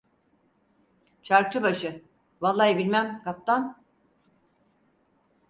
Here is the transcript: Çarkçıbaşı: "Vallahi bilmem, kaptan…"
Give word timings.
Çarkçıbaşı: 1.23 2.03
"Vallahi 2.41 2.77
bilmem, 2.77 3.21
kaptan…" 3.23 3.83